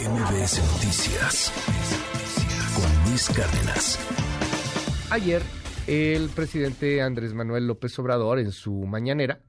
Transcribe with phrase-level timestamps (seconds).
[0.00, 1.52] MBS Noticias
[2.74, 3.98] con Luis Cárdenas.
[5.10, 5.42] Ayer,
[5.86, 9.40] el presidente Andrés Manuel López Obrador, en su mañanera,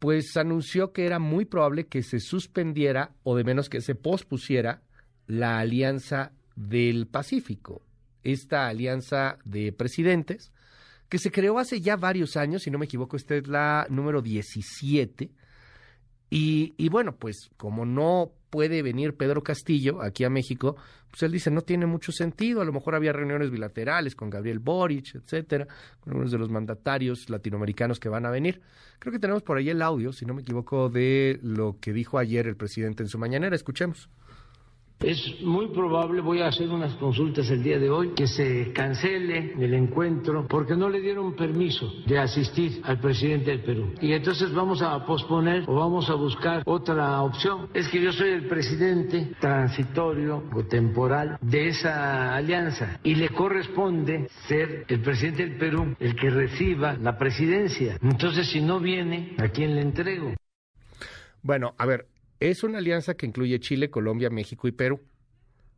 [0.00, 4.82] pues anunció que era muy probable que se suspendiera, o de menos que se pospusiera,
[5.28, 7.82] la Alianza del Pacífico,
[8.24, 10.52] esta alianza de presidentes,
[11.08, 14.20] que se creó hace ya varios años, si no me equivoco, esta es la número
[14.20, 15.30] 17,
[16.30, 20.76] y, y, bueno, pues como no puede venir Pedro Castillo aquí a México,
[21.10, 22.60] pues él dice no tiene mucho sentido.
[22.60, 25.66] A lo mejor había reuniones bilaterales con Gabriel Boric, etcétera,
[26.00, 28.60] con algunos de los mandatarios latinoamericanos que van a venir.
[28.98, 32.18] Creo que tenemos por ahí el audio, si no me equivoco, de lo que dijo
[32.18, 33.54] ayer el presidente en su mañanera.
[33.54, 34.08] Escuchemos.
[35.00, 39.54] Es muy probable, voy a hacer unas consultas el día de hoy, que se cancele
[39.56, 43.94] el encuentro porque no le dieron permiso de asistir al presidente del Perú.
[44.00, 47.68] Y entonces vamos a posponer o vamos a buscar otra opción.
[47.74, 54.28] Es que yo soy el presidente transitorio o temporal de esa alianza y le corresponde
[54.48, 57.98] ser el presidente del Perú el que reciba la presidencia.
[58.02, 60.34] Entonces, si no viene, ¿a quién le entrego?
[61.40, 62.06] Bueno, a ver,
[62.40, 65.00] es una alianza que incluye Chile, Colombia, México y Perú.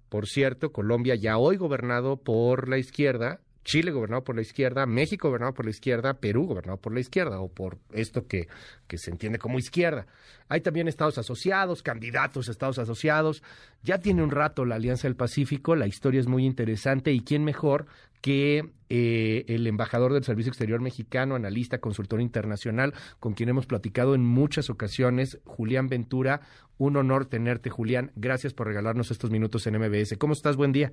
[0.08, 5.28] Por cierto, Colombia ya hoy gobernado por la izquierda, Chile gobernado por la izquierda, México
[5.28, 8.48] gobernado por la izquierda, Perú gobernado por la izquierda, o por esto que,
[8.88, 10.08] que se entiende como izquierda.
[10.48, 13.44] Hay también estados asociados, candidatos a estados asociados.
[13.84, 17.44] Ya tiene un rato la Alianza del Pacífico, la historia es muy interesante y quién
[17.44, 17.86] mejor
[18.20, 24.16] que eh, el embajador del Servicio Exterior Mexicano, analista, consultor internacional, con quien hemos platicado
[24.16, 26.40] en muchas ocasiones, Julián Ventura.
[26.76, 28.10] Un honor tenerte, Julián.
[28.16, 30.16] Gracias por regalarnos estos minutos en MBS.
[30.18, 30.56] ¿Cómo estás?
[30.56, 30.92] Buen día.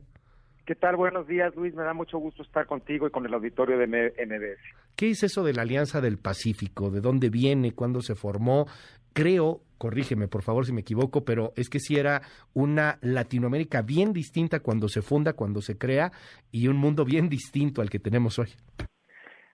[0.68, 0.98] ¿Qué tal?
[0.98, 1.74] Buenos días, Luis.
[1.76, 4.60] Me da mucho gusto estar contigo y con el auditorio de MBS.
[4.98, 6.92] ¿Qué es eso de la Alianza del Pacífico?
[6.92, 7.72] ¿De dónde viene?
[7.72, 8.66] ¿Cuándo se formó?
[9.14, 12.22] Creo, corrígeme por favor si me equivoco, pero es que si era
[12.54, 16.12] una Latinoamérica bien distinta cuando se funda, cuando se crea,
[16.52, 18.50] y un mundo bien distinto al que tenemos hoy.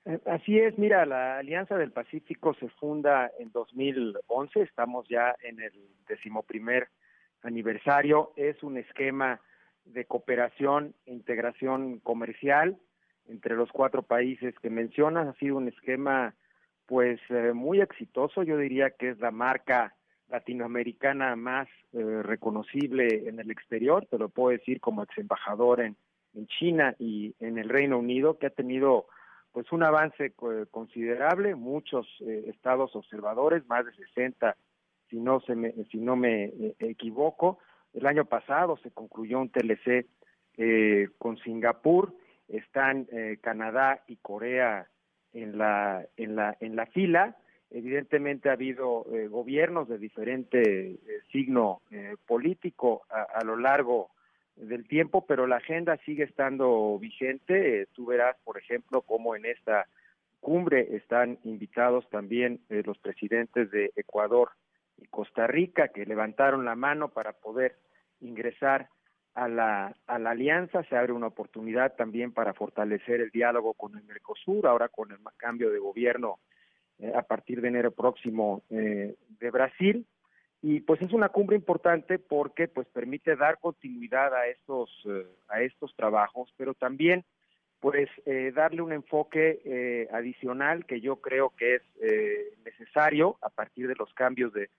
[0.06, 5.62] Eh, así es, mira, la Alianza del Pacífico se funda en 2011, estamos ya en
[5.62, 5.73] el
[6.07, 6.88] decimoprimer
[7.44, 9.40] aniversario, es un esquema
[9.85, 12.77] de cooperación e integración comercial
[13.27, 15.27] entre los cuatro países que mencionas.
[15.27, 16.35] Ha sido un esquema
[16.85, 19.95] pues eh, muy exitoso, yo diría que es la marca
[20.29, 25.95] latinoamericana más eh, reconocible en el exterior, te lo puedo decir como ex embajador en,
[26.33, 29.07] en China y en el Reino Unido, que ha tenido
[29.51, 30.33] pues un avance
[30.72, 34.57] considerable, muchos eh, estados observadores, más de 60
[35.09, 37.59] si no se me, si no me equivoco,
[37.93, 40.05] el año pasado se concluyó un TLC
[40.57, 42.13] eh, con Singapur,
[42.47, 44.87] están eh, Canadá y Corea
[45.33, 47.37] en la, en la, en la fila.
[47.71, 50.99] Evidentemente ha habido eh, gobiernos de diferente
[51.31, 51.81] signo
[52.27, 54.11] político a, a, lo largo
[54.55, 57.87] del tiempo, pero la agenda sigue estando vigente.
[57.93, 59.87] tú verás, por ejemplo, cómo en esta
[60.39, 64.51] cumbre están invitados también los presidentes de Ecuador
[65.09, 67.78] Costa Rica que levantaron la mano para poder
[68.22, 68.90] ingresar
[69.36, 74.68] a la, alianza, se abre una oportunidad también para fortalecer el diálogo con el Mercosur,
[74.68, 76.40] ahora con el cambio de gobierno
[77.00, 80.06] eh, a partir de enero próximo eh, de Brasil.
[80.62, 85.62] Y pues es una cumbre importante porque pues permite dar continuidad a estos, eh, a
[85.62, 87.25] estos trabajos, pero también
[87.81, 88.09] pues
[88.56, 91.81] darle un enfoque adicional que yo creo que es
[92.64, 94.70] necesario a partir de los cambios de,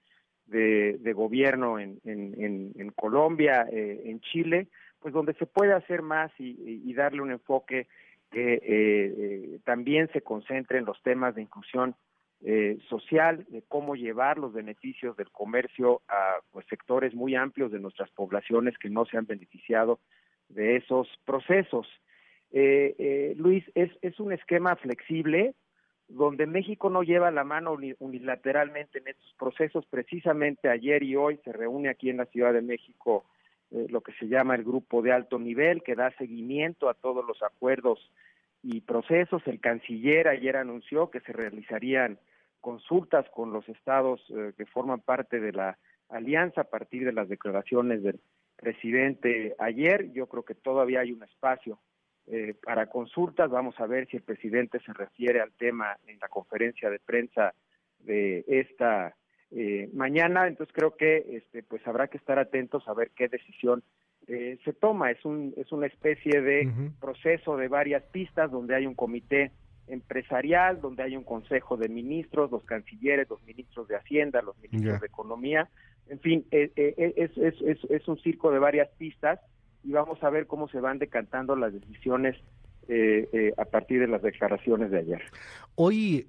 [0.47, 4.69] de, gobierno en, en, Colombia, eh, en Chile,
[5.01, 7.87] pues donde se puede hacer más y, darle un enfoque
[8.31, 11.95] que eh, eh, también se concentre en los temas de inclusión
[12.91, 18.11] social, de cómo llevar los beneficios del comercio a pues, sectores muy amplios de nuestras
[18.11, 19.99] poblaciones que no se han beneficiado
[20.51, 21.89] de esos procesos.
[23.37, 25.55] Luis, es, es un esquema flexible,
[26.09, 29.87] donde México no lleva la mano unilateralmente en estos procesos.
[29.87, 33.25] Precisamente ayer y hoy se reúne aquí en la Ciudad de México
[33.71, 37.25] eh, lo que se llama el grupo de alto nivel, que da seguimiento a todos
[37.27, 37.99] los acuerdos
[38.63, 39.43] y procesos.
[39.47, 42.19] El canciller ayer anunció que se realizarían
[42.61, 47.29] consultas con los estados eh, que forman parte de la alianza a partir de las
[47.29, 48.21] declaraciones del
[48.57, 50.13] presidente ayer.
[50.13, 51.79] Yo creo que todavía hay un espacio
[52.27, 53.51] eh, para consultas.
[53.51, 57.55] Vamos a ver si el presidente se refiere al tema en la conferencia de prensa
[58.01, 59.15] de esta
[59.51, 60.47] eh, mañana.
[60.47, 63.83] Entonces creo que este, pues habrá que estar atentos a ver qué decisión
[64.27, 65.11] eh, se toma.
[65.11, 69.53] Es un es una especie de proceso de varias pistas donde hay un comité
[69.87, 74.99] empresarial, donde hay un consejo de ministros, los cancilleres, los ministros de Hacienda, los ministros
[74.99, 75.69] de Economía,
[76.09, 79.41] en fin, eh, eh, es, es, es, es, un circo de varias pistas
[79.85, 82.37] y vamos a ver cómo se van decantando las decisiones
[83.57, 85.23] a partir de las declaraciones de ayer.
[85.75, 86.29] Hoy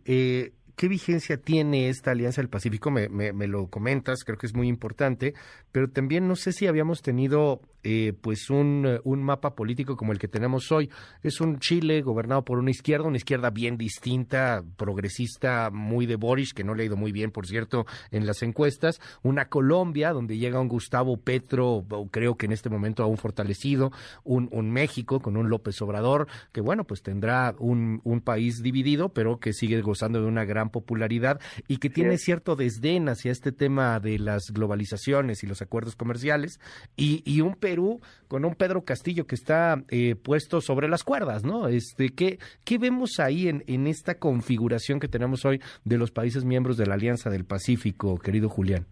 [0.76, 2.92] ¿Qué vigencia tiene esta Alianza del Pacífico?
[2.92, 5.34] Me, me, lo comentas, creo que es muy importante,
[5.72, 10.20] pero también no sé si habíamos tenido eh, pues un, un, mapa político como el
[10.20, 10.90] que tenemos hoy.
[11.22, 16.54] Es un Chile gobernado por una izquierda, una izquierda bien distinta, progresista, muy de Boris,
[16.54, 19.00] que no le ha ido muy bien, por cierto, en las encuestas.
[19.22, 23.92] Una Colombia, donde llega un Gustavo Petro, creo que en este momento aún fortalecido.
[24.24, 29.10] Un, un México con un López Obrador, que bueno, pues tendrá un, un país dividido,
[29.10, 33.52] pero que sigue gozando de una gran popularidad y que tiene cierto desdén hacia este
[33.52, 36.60] tema de las globalizaciones y los acuerdos comerciales,
[36.96, 41.44] y, y un Perú con un Pedro Castillo que está eh, puesto sobre las cuerdas,
[41.44, 41.68] ¿no?
[41.68, 46.46] Este, ¿qué, qué vemos ahí en, en esta configuración que tenemos hoy de los países
[46.46, 48.86] miembros de la Alianza del Pacífico, querido Julián?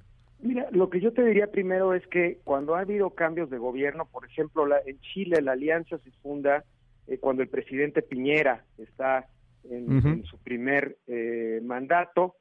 [0.44, 4.06] Mira, lo que yo te diría primero es que cuando ha habido cambios de gobierno,
[4.12, 6.66] por ejemplo, la, en Chile la alianza se funda
[7.08, 9.26] eh, cuando el presidente Piñera está
[9.70, 12.36] en, su primer eh, mandato,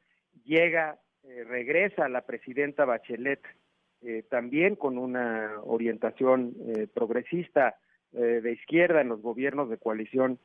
[0.44, 3.42] llega, eh, regresa la presidenta Bachelet
[4.02, 6.54] eh, también con una orientación
[6.94, 7.76] progresista
[8.10, 10.38] de izquierda en los gobiernos de coalición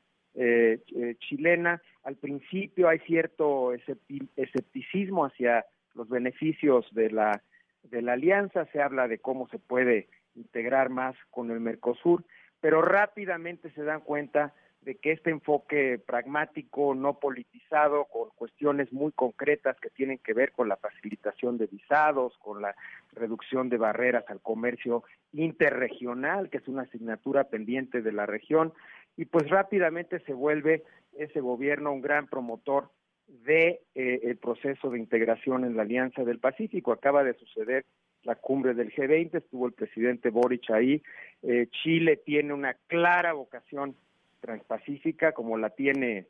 [1.20, 1.82] chilena.
[2.04, 5.66] Al principio hay cierto escepticismo hacia
[5.96, 7.42] los beneficios de la,
[7.84, 12.24] de la alianza, se habla de cómo se puede integrar más con el Mercosur,
[12.62, 14.54] pero rápidamente se dan cuenta
[14.88, 20.54] de que este enfoque pragmático, no politizado, con cuestiones muy concretas que tienen que ver
[20.54, 22.74] con la facilitación de visados, con la
[23.12, 25.04] reducción de barreras al comercio
[25.34, 28.72] interregional, que es una asignatura pendiente de la región,
[29.18, 30.86] y pues rápidamente se vuelve
[31.18, 32.90] ese gobierno un gran promotor
[33.28, 36.94] de eh, el proceso de integración en la Alianza del Pacífico.
[36.94, 37.84] Acaba de suceder
[38.24, 41.04] la cumbre del G20, estuvo el presidente Boric ahí.
[41.44, 43.98] Eh, Chile tiene una clara vocación
[44.40, 46.28] transpacífica como la tiene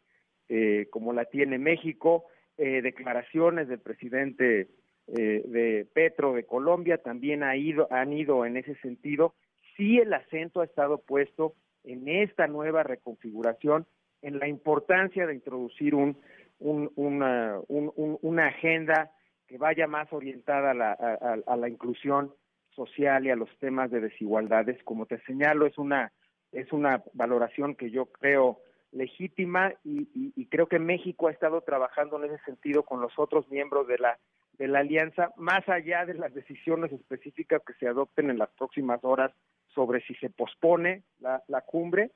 [0.49, 2.25] eh, como la tiene México,
[2.57, 4.69] eh, declaraciones del presidente
[5.07, 9.35] eh, de Petro de Colombia también ha ido, han ido en ese sentido.
[9.75, 13.85] Sí el acento ha estado puesto en esta nueva reconfiguración,
[14.21, 16.17] en la importancia de introducir un,
[16.59, 19.11] una, agenda
[19.47, 22.33] que vaya más orientada a la, a la inclusión
[22.69, 24.81] social y a los temas de desigualdades.
[24.83, 26.11] Como te señalo, es una
[26.57, 28.59] es una valoración que yo creo
[28.91, 33.87] legítima y, creo que México ha estado trabajando en ese sentido con los otros miembros
[33.87, 34.17] de la
[34.57, 39.03] de la alianza, más allá de las decisiones específicas que se adopten en las próximas
[39.03, 39.31] horas
[39.67, 42.09] sobre si se pospone la, la cumbre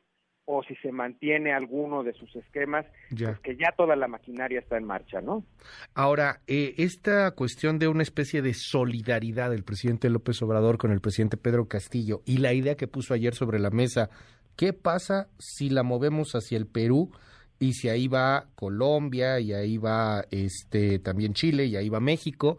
[0.53, 4.77] o si se mantiene alguno de sus esquemas, pues que ya toda la maquinaria está
[4.77, 5.45] en marcha, ¿no?
[5.94, 11.00] Ahora, eh, esta cuestión de una especie de solidaridad del presidente López Obrador con el
[11.00, 14.09] presidente Pedro Castillo y la idea que puso ayer sobre la mesa,
[14.57, 17.12] ¿qué pasa si la movemos hacia el Perú?
[17.57, 22.57] y si ahí va Colombia y ahí va este también Chile y ahí va México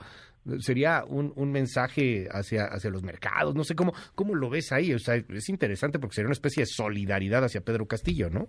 [0.59, 4.93] sería un, un mensaje hacia, hacia los mercados, no sé cómo, cómo lo ves ahí,
[4.93, 8.49] o sea, es interesante porque sería una especie de solidaridad hacia Pedro Castillo, ¿no?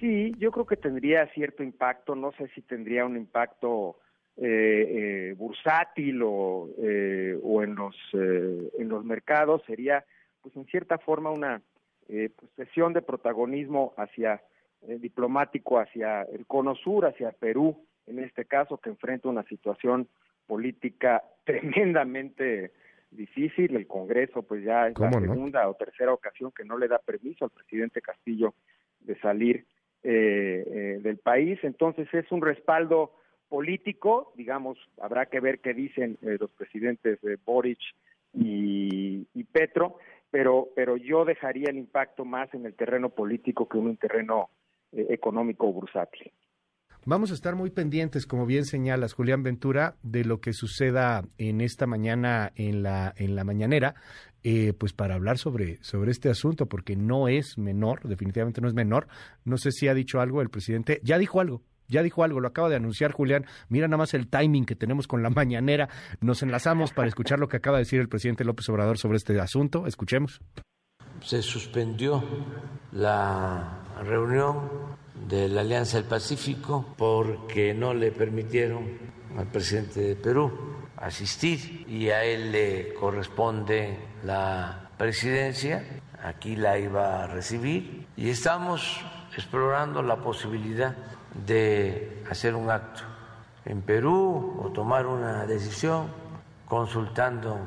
[0.00, 3.98] Sí, yo creo que tendría cierto impacto, no sé si tendría un impacto
[4.36, 10.04] eh, eh, bursátil o, eh, o en los en los mercados, sería
[10.40, 11.62] pues en cierta forma una
[12.08, 14.42] pues, sesión de protagonismo hacia
[14.80, 20.08] diplomático hacia el cono sur, hacia Perú, en este caso, que enfrenta una situación
[20.46, 22.72] política tremendamente
[23.10, 23.76] difícil.
[23.76, 27.44] El Congreso, pues ya es la segunda o tercera ocasión que no le da permiso
[27.44, 28.54] al presidente Castillo
[29.00, 29.66] de salir
[30.02, 31.58] eh, eh, del país.
[31.62, 33.12] Entonces es un respaldo
[33.48, 37.78] político, digamos, habrá que ver qué dicen eh, los presidentes Boric
[38.32, 39.98] y, y, Petro,
[40.30, 44.48] pero, pero yo dejaría el impacto más en el terreno político que en un terreno
[44.92, 46.32] económico o bursátil.
[47.04, 51.60] Vamos a estar muy pendientes, como bien señalas, Julián Ventura, de lo que suceda en
[51.60, 53.96] esta mañana en la, en la mañanera,
[54.44, 58.74] eh, pues para hablar sobre, sobre este asunto, porque no es menor, definitivamente no es
[58.74, 59.08] menor.
[59.44, 62.46] No sé si ha dicho algo el presidente, ya dijo algo, ya dijo algo, lo
[62.46, 63.46] acaba de anunciar Julián.
[63.68, 65.88] Mira nada más el timing que tenemos con la mañanera.
[66.20, 69.38] Nos enlazamos para escuchar lo que acaba de decir el presidente López Obrador sobre este
[69.40, 69.88] asunto.
[69.88, 70.40] Escuchemos.
[71.20, 72.22] Se suspendió
[72.92, 78.98] la reunión de la Alianza del Pacífico porque no le permitieron
[79.36, 85.84] al presidente de Perú asistir y a él le corresponde la presidencia,
[86.22, 89.00] aquí la iba a recibir y estamos
[89.36, 90.94] explorando la posibilidad
[91.46, 93.02] de hacer un acto
[93.64, 96.06] en Perú o tomar una decisión
[96.66, 97.58] consultando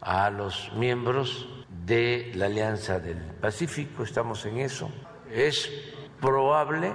[0.00, 1.48] a los miembros
[1.86, 4.90] de la Alianza del Pacífico, estamos en eso.
[5.30, 5.70] Es
[6.20, 6.92] probable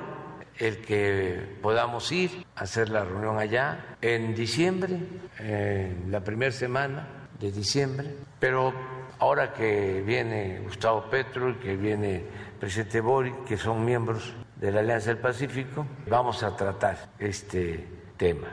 [0.58, 5.00] el que podamos ir a hacer la reunión allá en diciembre,
[5.40, 7.08] en la primera semana
[7.40, 8.10] de diciembre,
[8.40, 8.74] pero
[9.20, 14.72] ahora que viene Gustavo Petro y que viene el presidente Boric, que son miembros de
[14.72, 17.86] la Alianza del Pacífico, vamos a tratar este
[18.18, 18.50] tema.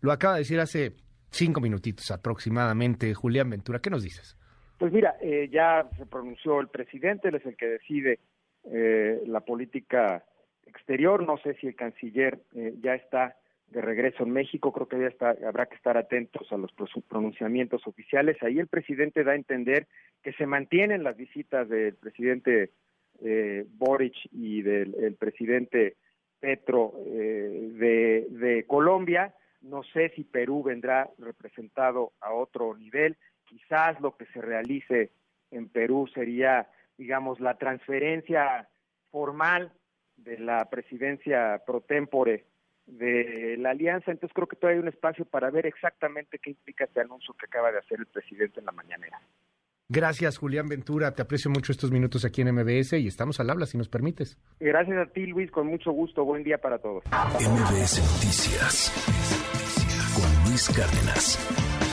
[0.00, 0.92] Lo acaba de decir hace
[1.30, 3.78] cinco minutitos aproximadamente Julián Ventura.
[3.78, 4.36] ¿Qué nos dices?
[4.78, 8.18] Pues mira, eh, ya se pronunció el presidente, él es el que decide
[8.72, 10.24] eh, la política
[10.66, 11.26] exterior.
[11.26, 13.36] No sé si el canciller eh, ya está
[13.68, 16.70] de regreso en México, creo que ya está, habrá que estar atentos a los
[17.08, 18.40] pronunciamientos oficiales.
[18.42, 19.88] Ahí el presidente da a entender
[20.22, 22.70] que se mantienen las visitas del presidente
[23.24, 25.96] eh, Boric y del presidente
[26.38, 29.34] Petro eh, de, de Colombia.
[29.62, 33.16] No sé si Perú vendrá representado a otro nivel.
[33.46, 35.10] Quizás lo que se realice
[35.50, 38.68] en Perú sería, digamos, la transferencia
[39.10, 39.72] formal
[40.16, 42.44] de la presidencia pro tempore
[42.86, 46.84] de la alianza, entonces creo que todavía hay un espacio para ver exactamente qué implica
[46.84, 49.20] este anuncio que acaba de hacer el presidente en la mañanera.
[49.88, 51.14] Gracias, Julián Ventura.
[51.14, 54.36] Te aprecio mucho estos minutos aquí en MBS y estamos al habla, si nos permites.
[54.58, 56.24] Gracias a ti, Luis, con mucho gusto.
[56.24, 57.04] Buen día para todos.
[57.06, 58.92] MBS Noticias
[60.16, 61.85] con Luis Cárdenas.